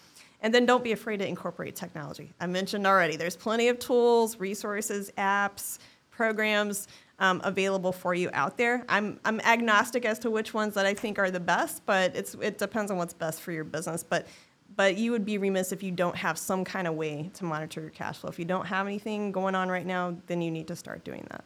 And 0.44 0.54
then 0.54 0.66
don't 0.66 0.84
be 0.84 0.92
afraid 0.92 1.18
to 1.18 1.28
incorporate 1.28 1.76
technology. 1.76 2.34
I 2.40 2.48
mentioned 2.48 2.88
already 2.88 3.16
there's 3.16 3.36
plenty 3.36 3.68
of 3.68 3.78
tools 3.80 4.40
resources 4.40 5.12
apps 5.18 5.78
programs 6.10 6.88
um, 7.22 7.40
available 7.44 7.92
for 7.94 8.14
you 8.14 8.30
out 8.34 8.58
there. 8.58 8.84
I'm, 8.90 9.20
I'm 9.24 9.40
agnostic 9.42 10.06
as 10.06 10.20
to 10.20 10.32
which 10.32 10.54
ones 10.54 10.74
that 10.74 10.86
I 10.88 10.94
think 10.96 11.20
are 11.20 11.32
the 11.32 11.40
best, 11.40 11.86
but 11.86 12.16
it's, 12.16 12.36
it 12.42 12.58
depends 12.58 12.92
on 12.92 12.98
what's 12.98 13.14
best 13.14 13.42
for 13.42 13.52
your 13.52 13.64
business. 13.64 14.04
But, 14.04 14.28
but 14.76 14.98
you 14.98 15.12
would 15.12 15.24
be 15.24 15.38
remiss 15.38 15.72
if 15.72 15.84
you 15.84 15.92
don't 15.92 16.16
have 16.16 16.38
some 16.38 16.66
kind 16.66 16.88
of 16.88 16.96
way 16.96 17.30
to 17.36 17.46
monitor 17.46 17.80
your 17.80 17.92
cash 17.92 18.18
flow. 18.18 18.30
If 18.30 18.40
you 18.40 18.46
don't 18.46 18.66
have 18.66 18.88
anything 18.88 19.32
going 19.32 19.54
on 19.54 19.70
right 19.70 19.86
now, 19.86 20.18
then 20.26 20.42
you 20.42 20.50
need 20.50 20.68
to 20.70 20.76
start 20.76 21.06
doing 21.06 21.26
that. 21.30 21.46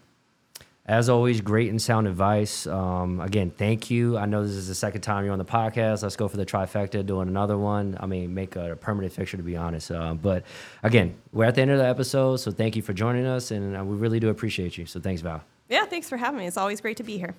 As 0.88 1.10
always, 1.10 1.41
great 1.41 1.72
and 1.72 1.82
sound 1.82 2.08
advice. 2.08 2.67
Um, 2.67 3.20
again, 3.20 3.50
thank 3.50 3.89
you. 3.89 4.17
I 4.17 4.27
know 4.27 4.44
this 4.44 4.51
is 4.51 4.67
the 4.67 4.75
second 4.75 5.01
time 5.01 5.25
you're 5.25 5.34
on 5.34 5.39
the 5.39 5.44
podcast. 5.44 6.03
Let's 6.03 6.15
go 6.15 6.27
for 6.27 6.38
the 6.38 6.46
trifecta, 6.46 7.03
doing 7.05 7.27
another 7.27 7.58
one. 7.58 7.98
I 8.00 8.05
mean, 8.05 8.34
make 8.34 8.55
a, 8.55 8.74
a 8.74 8.75
permanent 8.75 9.12
fixture, 9.12 9.36
to 9.36 9.44
be 9.44 9.58
honest. 9.58 9.91
Uh, 9.91 10.13
but 10.13 10.46
again, 10.84 11.15
we're 11.34 11.46
at 11.46 11.55
the 11.55 11.63
end 11.63 11.72
of 11.72 11.79
the 11.79 11.88
episode, 11.88 12.38
so 12.38 12.51
thank 12.51 12.75
you 12.75 12.84
for 12.84 12.94
joining 12.94 13.25
us, 13.25 13.50
and 13.50 13.75
uh, 13.75 13.84
we 13.84 13.98
really 13.98 14.20
do 14.20 14.29
appreciate 14.29 14.77
you. 14.77 14.86
So 14.86 15.00
thanks, 15.00 15.22
Val. 15.22 15.44
Yeah, 15.69 15.86
thanks 15.86 16.10
for 16.10 16.17
having 16.17 16.39
me. 16.39 16.48
It's 16.48 16.57
always 16.57 16.81
great 16.81 16.98
to 16.98 17.03
be 17.03 17.17
here. 17.17 17.36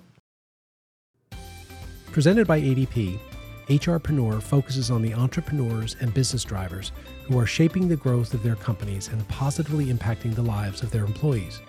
Presented 2.11 2.47
by 2.47 2.59
ADP, 2.59 3.19
HRpreneur 3.67 4.41
focuses 4.41 4.89
on 4.89 5.01
the 5.01 5.13
entrepreneurs 5.13 5.97
and 5.99 6.13
business 6.13 6.43
drivers 6.43 6.91
who 7.25 7.37
are 7.37 7.45
shaping 7.45 7.87
the 7.87 7.95
growth 7.95 8.33
of 8.33 8.41
their 8.41 8.55
companies 8.55 9.09
and 9.09 9.27
positively 9.27 9.87
impacting 9.87 10.33
the 10.33 10.41
lives 10.41 10.81
of 10.81 10.91
their 10.91 11.03
employees. 11.03 11.61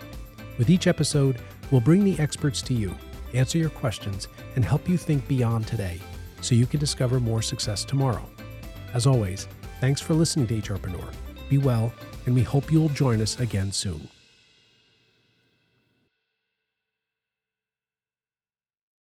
With 0.56 0.70
each 0.70 0.86
episode, 0.86 1.40
we'll 1.70 1.80
bring 1.80 2.04
the 2.04 2.18
experts 2.18 2.62
to 2.62 2.74
you, 2.74 2.94
answer 3.34 3.58
your 3.58 3.70
questions, 3.70 4.28
and 4.54 4.64
help 4.64 4.88
you 4.88 4.96
think 4.96 5.26
beyond 5.28 5.66
today 5.66 6.00
so 6.40 6.54
you 6.54 6.66
can 6.66 6.80
discover 6.80 7.20
more 7.20 7.42
success 7.42 7.84
tomorrow. 7.84 8.24
As 8.94 9.06
always, 9.06 9.48
thanks 9.80 10.00
for 10.00 10.14
listening 10.14 10.46
to 10.46 10.60
HRpreneur. 10.60 11.12
Be 11.48 11.58
well, 11.58 11.92
and 12.26 12.34
we 12.34 12.42
hope 12.42 12.72
you'll 12.72 12.88
join 12.90 13.20
us 13.20 13.38
again 13.40 13.72
soon. 13.72 14.08